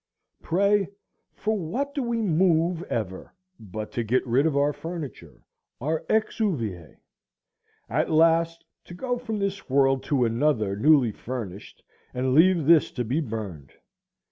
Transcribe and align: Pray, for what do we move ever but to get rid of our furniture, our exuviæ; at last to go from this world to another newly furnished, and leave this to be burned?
Pray, 0.41 0.87
for 1.35 1.55
what 1.55 1.93
do 1.93 2.01
we 2.01 2.23
move 2.23 2.81
ever 2.89 3.31
but 3.59 3.91
to 3.91 4.03
get 4.03 4.25
rid 4.25 4.47
of 4.47 4.57
our 4.57 4.73
furniture, 4.73 5.43
our 5.79 5.99
exuviæ; 6.09 6.97
at 7.87 8.09
last 8.09 8.65
to 8.85 8.95
go 8.95 9.19
from 9.19 9.37
this 9.37 9.69
world 9.69 10.01
to 10.01 10.25
another 10.25 10.75
newly 10.75 11.11
furnished, 11.11 11.83
and 12.15 12.33
leave 12.33 12.65
this 12.65 12.89
to 12.89 13.03
be 13.05 13.21
burned? 13.21 13.73